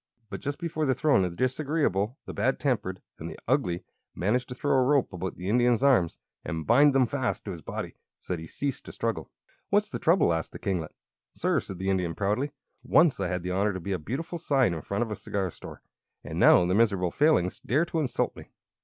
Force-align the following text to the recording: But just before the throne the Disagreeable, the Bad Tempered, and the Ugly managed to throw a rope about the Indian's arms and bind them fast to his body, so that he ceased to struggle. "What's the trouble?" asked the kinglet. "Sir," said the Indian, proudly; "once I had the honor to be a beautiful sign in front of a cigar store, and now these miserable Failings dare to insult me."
But 0.31 0.39
just 0.39 0.57
before 0.57 0.87
the 0.87 0.95
throne 0.95 1.21
the 1.21 1.29
Disagreeable, 1.29 2.17
the 2.25 2.33
Bad 2.33 2.59
Tempered, 2.59 3.03
and 3.19 3.29
the 3.29 3.37
Ugly 3.47 3.83
managed 4.15 4.49
to 4.49 4.55
throw 4.55 4.71
a 4.73 4.83
rope 4.83 5.13
about 5.13 5.35
the 5.35 5.47
Indian's 5.47 5.83
arms 5.83 6.17
and 6.43 6.65
bind 6.65 6.95
them 6.95 7.05
fast 7.05 7.45
to 7.45 7.51
his 7.51 7.61
body, 7.61 7.93
so 8.19 8.33
that 8.33 8.39
he 8.39 8.47
ceased 8.47 8.85
to 8.85 8.91
struggle. 8.91 9.29
"What's 9.69 9.91
the 9.91 9.99
trouble?" 9.99 10.33
asked 10.33 10.53
the 10.53 10.57
kinglet. 10.57 10.95
"Sir," 11.35 11.59
said 11.59 11.77
the 11.77 11.91
Indian, 11.91 12.15
proudly; 12.15 12.49
"once 12.81 13.19
I 13.19 13.27
had 13.27 13.43
the 13.43 13.51
honor 13.51 13.73
to 13.73 13.79
be 13.79 13.91
a 13.91 13.99
beautiful 13.99 14.39
sign 14.39 14.73
in 14.73 14.81
front 14.81 15.03
of 15.03 15.11
a 15.11 15.15
cigar 15.15 15.51
store, 15.51 15.83
and 16.23 16.39
now 16.39 16.65
these 16.65 16.73
miserable 16.75 17.11
Failings 17.11 17.59
dare 17.59 17.85
to 17.85 17.99
insult 17.99 18.35
me." 18.35 18.47